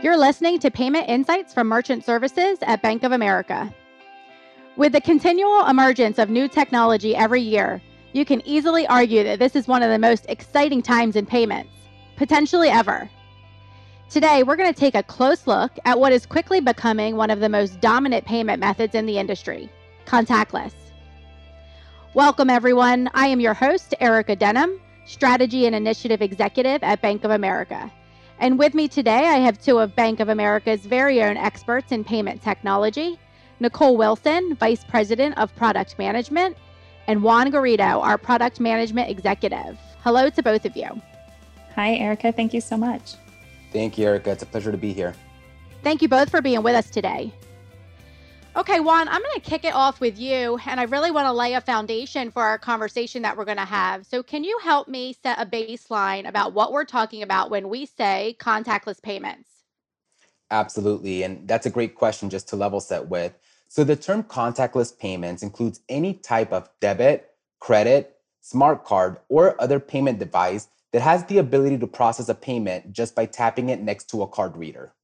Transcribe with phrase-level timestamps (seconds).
[0.00, 3.74] You're listening to Payment Insights from Merchant Services at Bank of America.
[4.76, 7.82] With the continual emergence of new technology every year,
[8.12, 11.72] you can easily argue that this is one of the most exciting times in payments,
[12.14, 13.10] potentially ever.
[14.08, 17.40] Today, we're going to take a close look at what is quickly becoming one of
[17.40, 19.68] the most dominant payment methods in the industry
[20.06, 20.74] contactless.
[22.14, 23.10] Welcome, everyone.
[23.14, 27.92] I am your host, Erica Denham, Strategy and Initiative Executive at Bank of America.
[28.40, 32.04] And with me today, I have two of Bank of America's very own experts in
[32.04, 33.18] payment technology
[33.60, 36.56] Nicolle Wilson, Vice President of Product Management,
[37.08, 39.76] and Juan Garrido, our Product Management Executive.
[40.04, 40.88] Hello to both of you.
[41.74, 42.30] Hi, Erica.
[42.30, 43.14] Thank you so much.
[43.72, 44.30] Thank you, Erica.
[44.30, 45.14] It's a pleasure to be here.
[45.82, 47.32] Thank you both for being with us today.
[48.56, 51.32] Okay, Juan, I'm going to kick it off with you, and I really want to
[51.32, 54.04] lay a foundation for our conversation that we're going to have.
[54.06, 57.86] So, can you help me set a baseline about what we're talking about when we
[57.86, 59.48] say contactless payments?
[60.50, 61.22] Absolutely.
[61.22, 63.38] And that's a great question just to level set with.
[63.68, 69.78] So, the term contactless payments includes any type of debit, credit, smart card, or other
[69.78, 74.08] payment device that has the ability to process a payment just by tapping it next
[74.10, 74.94] to a card reader.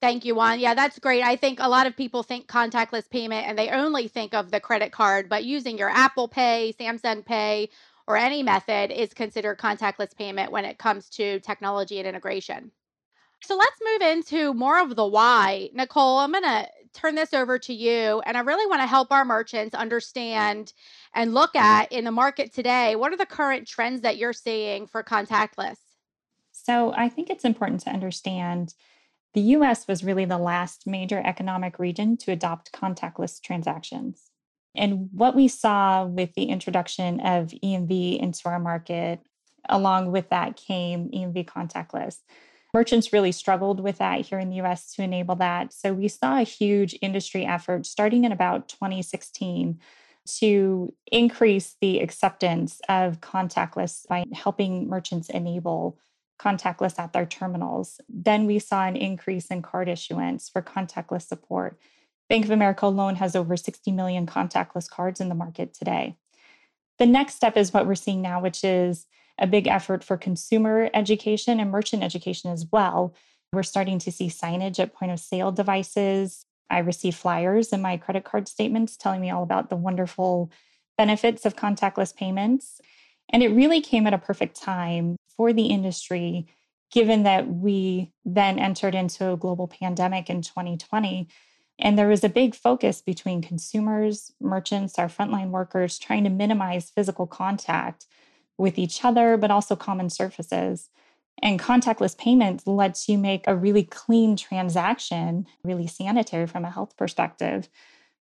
[0.00, 0.60] Thank you, Juan.
[0.60, 1.22] Yeah, that's great.
[1.22, 4.58] I think a lot of people think contactless payment and they only think of the
[4.60, 7.68] credit card, but using your Apple Pay, Samsung Pay,
[8.06, 12.72] or any method is considered contactless payment when it comes to technology and integration.
[13.42, 15.70] So let's move into more of the why.
[15.74, 18.20] Nicolle, I'm going to turn this over to you.
[18.24, 20.72] And I really want to help our merchants understand
[21.14, 24.86] and look at in the market today what are the current trends that you're seeing
[24.86, 25.76] for contactless?
[26.52, 28.74] So I think it's important to understand
[29.34, 34.30] the US was really the last major economic region to adopt contactless transactions.
[34.74, 39.20] And what we saw with the introduction of EMV into our market,
[39.68, 42.18] along with that came EMV contactless.
[42.72, 45.72] Merchants really struggled with that here in the US to enable that.
[45.72, 49.80] So we saw a huge industry effort starting in about 2016
[50.38, 55.98] to increase the acceptance of contactless by helping merchants enable
[56.40, 58.00] contactless at their terminals.
[58.08, 61.78] Then we saw an increase in card issuance for contactless support.
[62.28, 66.16] Bank of America alone has over 60 million contactless cards in the market today.
[66.98, 69.06] The next step is what we're seeing now, which is
[69.38, 73.14] a big effort for consumer education and merchant education as well.
[73.52, 76.44] We're starting to see signage at point of sale devices.
[76.70, 80.52] I receive flyers in my credit card statements telling me all about the wonderful
[80.96, 82.80] benefits of contactless payments.
[83.30, 86.46] And it really came at a perfect time for the industry,
[86.90, 91.28] given that we then entered into a global pandemic in 2020.
[91.78, 96.90] And there was a big focus between consumers, merchants, our frontline workers trying to minimize
[96.90, 98.06] physical contact
[98.58, 100.90] with each other, but also common surfaces.
[101.42, 106.94] And contactless payments lets you make a really clean transaction, really sanitary from a health
[106.98, 107.70] perspective.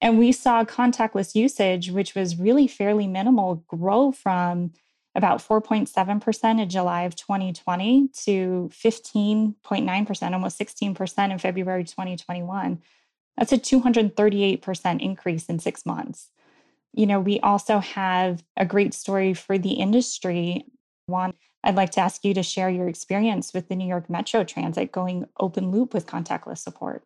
[0.00, 4.72] And we saw contactless usage, which was really fairly minimal, grow from
[5.14, 12.80] about 4.7% in July of 2020 to 15.9%, almost 16% in February 2021.
[13.36, 16.28] That's a 238% increase in six months.
[16.94, 20.66] You know, we also have a great story for the industry.
[21.06, 21.34] Juan,
[21.64, 24.92] I'd like to ask you to share your experience with the New York Metro Transit
[24.92, 27.04] going open loop with contactless support.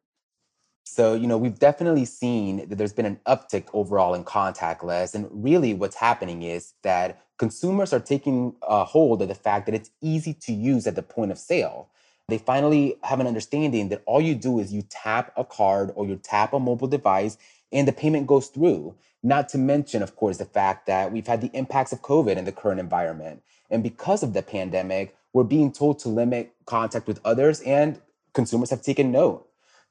[0.96, 5.14] So, you know, we've definitely seen that there's been an uptick overall in contactless.
[5.14, 9.74] And really, what's happening is that consumers are taking a hold of the fact that
[9.74, 11.90] it's easy to use at the point of sale.
[12.28, 16.06] They finally have an understanding that all you do is you tap a card or
[16.06, 17.36] you tap a mobile device
[17.70, 18.94] and the payment goes through.
[19.22, 22.46] Not to mention, of course, the fact that we've had the impacts of COVID in
[22.46, 23.42] the current environment.
[23.70, 28.00] And because of the pandemic, we're being told to limit contact with others, and
[28.32, 29.45] consumers have taken note.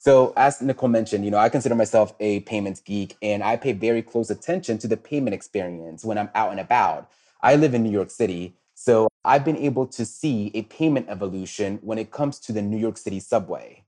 [0.06, 3.72] So, as Nicolle mentioned, you know, I consider myself a payments geek and I pay
[3.72, 7.10] very close attention to the payment experience when I'm out and about.
[7.42, 11.80] I live in New York City, so I've been able to see a payment evolution
[11.82, 13.84] when it comes to the New York City subway.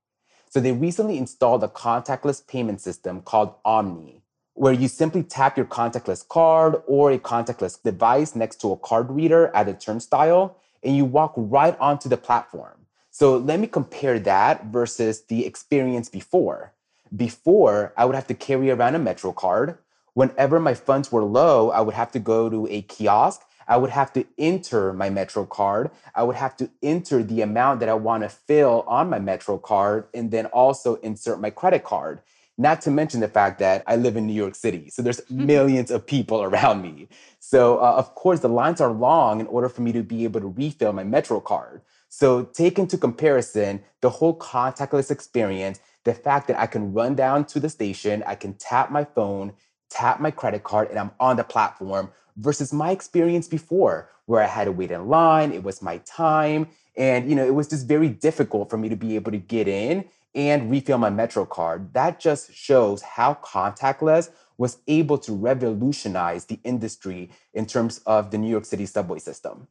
[0.49, 4.23] So they recently installed a contactless payment system called OMNY,
[4.55, 9.11] where you simply tap your contactless card or a contactless device next to a card
[9.11, 12.86] reader at a turnstile, and you walk right onto the platform.
[13.17, 16.73] So let me compare that versus the experience before.
[17.15, 19.79] Before, I would have to carry around a Metro card.
[20.13, 23.89] Whenever my funds were low, I would have to go to a kiosk I would
[23.89, 25.91] have to enter my Metro card.
[26.15, 29.57] I would have to enter the amount that I want to fill on my Metro
[29.57, 32.21] card and then also insert my credit card.
[32.57, 34.89] Not to mention the fact that I live in New York City.
[34.89, 35.45] So there's mm-hmm.
[35.45, 37.07] millions of people around me.
[37.39, 40.39] So, uh, of course, the lines are long in order for me to be able
[40.39, 41.81] to refill my Metro card.
[42.09, 47.45] So, take into comparison the whole contactless experience, the fact that I can run down
[47.45, 49.53] to the station, I can tap my phone,
[49.89, 54.47] tap my credit card, and I'm on the platform versus my experience before where I
[54.47, 57.87] had to wait in line, it was my time, and you know, it was just
[57.87, 60.05] very difficult for me to be able to get in
[60.35, 61.93] and refill my Metro card.
[61.93, 68.37] That just shows how contactless was able to revolutionize the industry in terms of the
[68.37, 69.67] New York City subway system.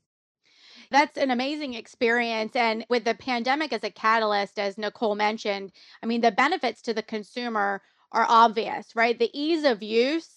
[0.90, 2.54] That's an amazing experience.
[2.56, 5.72] And with the pandemic as a catalyst, as Nicolle mentioned,
[6.02, 9.18] I mean, the benefits to the consumer are obvious, right?
[9.18, 10.28] The ease of use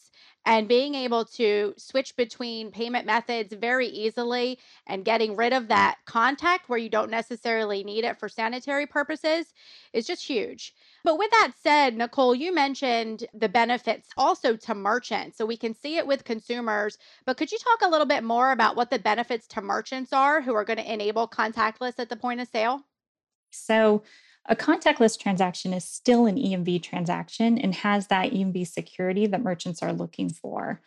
[0.45, 4.57] and being able to switch between payment methods very easily
[4.88, 9.53] and getting rid of that contact where you don't necessarily need it for sanitary purposes
[9.94, 10.74] is just huge.
[11.03, 15.38] But with that said, Nicolle, you mentioned the benefits also to merchants.
[15.38, 18.51] So we can see it with consumers, but could you talk a little bit more
[18.51, 22.15] about what the benefits to merchants are who are going to enable contactless at the
[22.15, 22.81] point of sale?
[23.51, 24.03] So,
[24.49, 29.83] a contactless transaction is still an EMV transaction and has that EMV security that merchants
[29.83, 30.81] are looking for.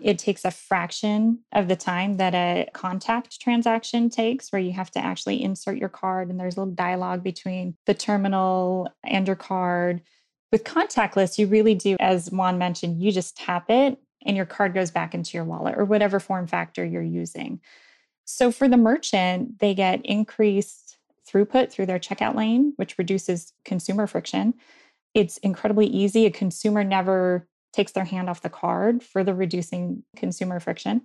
[0.00, 4.90] It takes a fraction of the time that a contact transaction takes, where you have
[4.92, 9.36] to actually insert your card and there's a little dialogue between the terminal and your
[9.36, 10.00] card.
[10.50, 14.72] With contactless, you really do, as Juan mentioned, you just tap it and your card
[14.72, 17.60] goes back into your wallet or whatever form factor you're using.
[18.24, 20.81] So for the merchant, they get increased
[21.32, 24.54] throughput through their checkout lane, which reduces consumer friction.
[25.14, 26.26] It's incredibly easy.
[26.26, 31.02] A consumer never takes their hand off the card, further reducing consumer friction.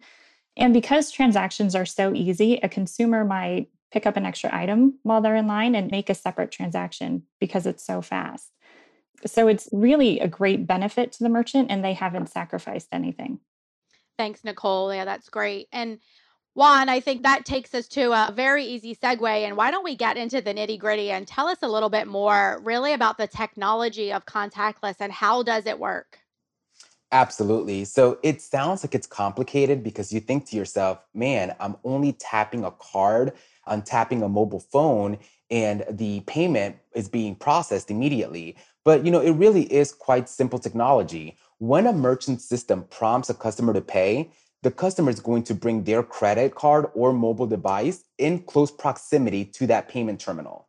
[0.57, 5.21] And because transactions are so easy, a consumer might pick up an extra item while
[5.21, 8.51] they're in line and make a separate transaction because it's so fast.
[9.25, 13.39] So it's really a great benefit to the merchant, and they haven't sacrificed anything.
[14.17, 14.95] Thanks, Nicolle.
[14.95, 15.67] Yeah, that's great.
[15.71, 15.99] And
[16.57, 19.29] Juan, I think that takes us to a very easy segue.
[19.29, 22.07] And why don't we get into the nitty gritty and tell us a little bit
[22.07, 26.17] more, really, about the technology of contactless and how does it work?
[27.11, 27.85] Absolutely.
[27.85, 32.63] So it sounds like it's complicated because you think to yourself, man, I'm only tapping
[32.63, 33.33] a card,
[33.67, 35.19] I'm tapping a mobile phone,
[35.51, 38.57] and the payment is being processed immediately.
[38.83, 41.37] But you know, it really is quite simple technology.
[41.59, 44.31] When a merchant system prompts a customer to pay,
[44.63, 49.45] the customer is going to bring their credit card or mobile device in close proximity
[49.45, 50.67] to that payment terminal.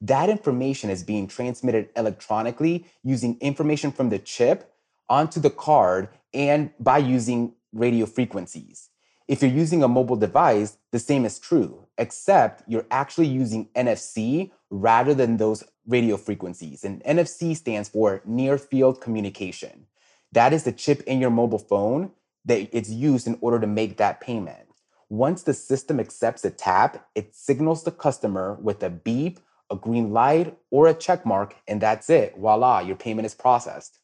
[0.00, 4.72] That information is being transmitted electronically using information from the chip
[5.08, 8.90] onto the card and by using radio frequencies.
[9.26, 14.50] If you're using a mobile device, the same is true, except you're actually using NFC
[14.68, 16.84] rather than those radio frequencies.
[16.84, 19.86] And NFC stands for near field communication.
[20.32, 22.10] That is the chip in your mobile phone
[22.44, 24.68] that it's used in order to make that payment.
[25.08, 29.38] Once the system accepts a tap, it signals the customer with a beep,
[29.70, 32.34] a green light, or a check mark, and that's it.
[32.36, 33.98] Voila, your payment is processed.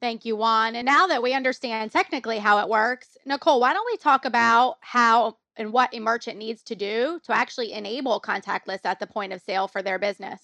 [0.00, 0.76] Thank you, Juan.
[0.76, 4.76] And now that we understand technically how it works, Nicolle, why don't we talk about
[4.80, 9.32] how and what a merchant needs to do to actually enable contactless at the point
[9.32, 10.40] of sale for their business?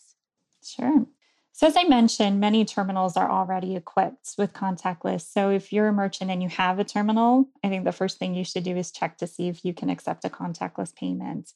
[0.65, 1.05] Sure.
[1.53, 5.23] So, as I mentioned, many terminals are already equipped with contactless.
[5.23, 8.35] So, if you're a merchant and you have a terminal, I think the first thing
[8.35, 11.53] you should do is check to see if you can accept a contactless payment.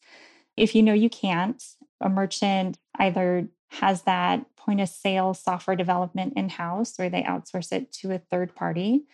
[0.56, 1.62] If you know you can't,
[2.00, 7.72] a merchant either has that point of sale software development in house or they outsource
[7.72, 9.04] it to a third party.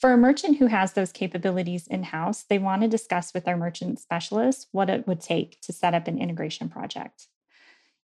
[0.00, 3.56] For a merchant who has those capabilities in house, they want to discuss with their
[3.56, 7.28] merchant specialist what it would take to set up an integration project.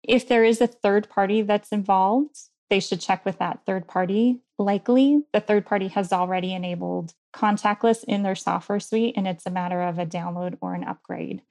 [0.02, 2.38] If there is a third party that's involved,
[2.70, 4.40] they should check with that third party.
[4.58, 9.50] Likely, the third party has already enabled contactless in their software suite, and it's a
[9.50, 11.42] matter of a download or an upgrade.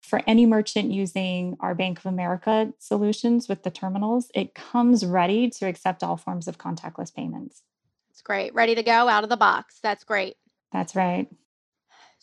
[0.00, 5.48] For any merchant using our Bank of America solutions with the terminals, it comes ready
[5.50, 7.62] to accept all forms of contactless payments.
[8.10, 8.52] It's great.
[8.52, 9.78] Ready to go out of the box.
[9.82, 10.36] That's great.
[10.72, 11.28] That's right.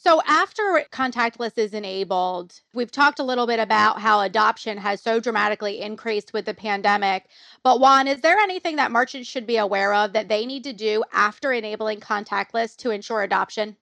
[0.02, 5.20] So, after contactless is enabled, we've talked a little bit about how adoption has so
[5.20, 7.26] dramatically increased with the pandemic.
[7.64, 10.72] But, Juan, is there anything that merchants should be aware of that they need to
[10.72, 13.76] do after enabling contactless to ensure adoption?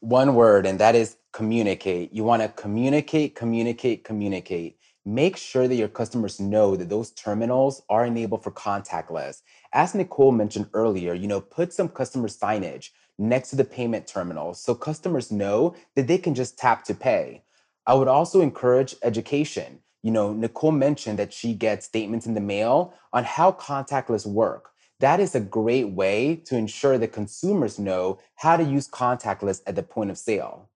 [0.00, 2.14] One word, and that is communicate.
[2.14, 4.78] You want to communicate, communicate, communicate.
[5.04, 9.42] Make sure that your customers know that those terminals are enabled for contactless.
[9.74, 12.88] As Nicolle mentioned earlier, you know, put some customer signage
[13.18, 17.42] next to the payment terminal so customers know that they can just tap to pay.
[17.86, 19.80] I would also encourage education.
[20.02, 24.70] You know, Nicolle mentioned that she gets statements in the mail on how contactless work.
[25.00, 29.76] That is a great way to ensure that consumers know how to use contactless at
[29.76, 30.68] the point of sale.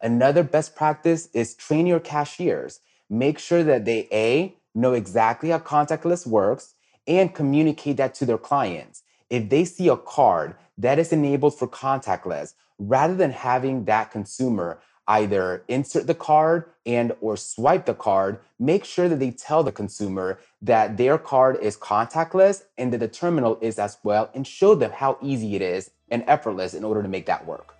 [0.00, 2.80] Another best practice is train your cashiers.
[3.08, 6.74] make sure that they A, know exactly how contactless works
[7.06, 9.02] and communicate that to their clients.
[9.30, 14.80] If they see a card that is enabled for contactless, rather than having that consumer
[15.08, 19.70] either insert the card and or swipe the card make sure that they tell the
[19.72, 24.74] consumer that their card is contactless and that the terminal is as well and show
[24.74, 27.76] them how easy it is and effortless in order to make that work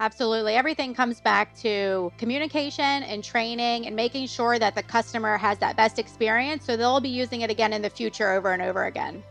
[0.00, 0.54] Absolutely.
[0.56, 5.76] Everything comes back to communication and training and making sure that the customer has that
[5.76, 9.22] best experience so they'll be using it again in the future over and over again.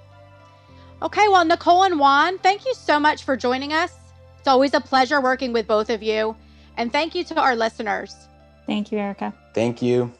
[1.01, 3.93] Okay, well, Nicolle and Juan, thank you so much for joining us.
[4.37, 6.35] It's always a pleasure working with both of you.
[6.77, 8.15] And thank you to our listeners.
[8.67, 9.33] Thank you, Erica.
[9.53, 10.11] Thank you.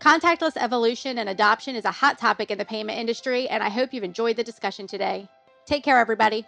[0.00, 3.92] Contactless evolution and adoption is a hot topic in the payment industry, and I hope
[3.92, 5.28] you've enjoyed the discussion today.
[5.66, 6.46] Take care, everybody.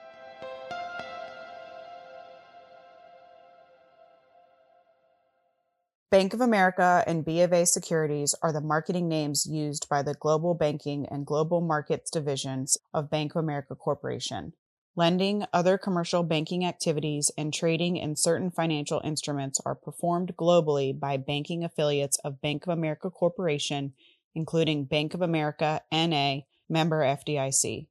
[6.13, 10.13] Bank of America and B of A Securities are the marketing names used by the
[10.13, 14.53] Global Banking and Global Markets divisions of Bank of America Corporation.
[14.95, 21.17] Lending, other commercial banking activities, and trading in certain financial instruments are performed globally by
[21.17, 23.95] banking affiliates of Bank of America Corporation,
[24.35, 27.87] including Bank of America NA, member FDIC.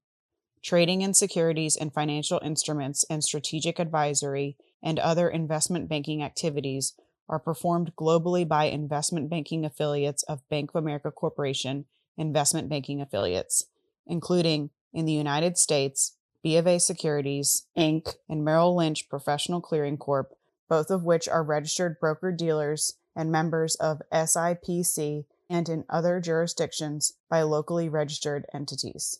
[0.63, 6.93] Trading in securities and financial instruments and strategic advisory and other investment banking activities
[7.31, 11.85] are performed globally by investment banking affiliates of Bank of America Corporation,
[12.17, 13.65] investment banking affiliates,
[14.05, 19.97] including in the United States, B of A Securities, Inc., and Merrill Lynch Professional Clearing
[19.97, 20.33] Corp.,
[20.67, 27.13] both of which are registered broker dealers and members of SIPC and in other jurisdictions
[27.29, 29.19] by locally registered entities.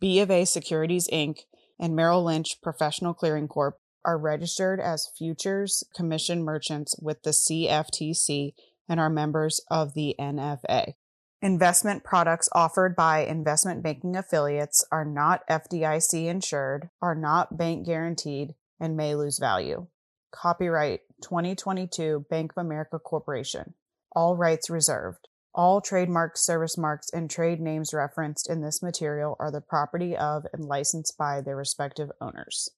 [0.00, 1.40] B of A Securities Inc.
[1.78, 8.54] and Merrill Lynch Professional Clearing Corp are registered as futures commission merchants with the CFTC
[8.88, 10.94] and are members of the NFA.
[11.40, 18.54] Investment products offered by investment banking affiliates are not FDIC insured, are not bank guaranteed,
[18.78, 19.86] and may lose value.
[20.30, 23.74] Copyright 2022 Bank of America Corporation.
[24.12, 25.28] All rights reserved.
[25.54, 30.46] All trademarks, service marks, and trade names referenced in this material are the property of
[30.52, 32.70] and licensed by their respective owners.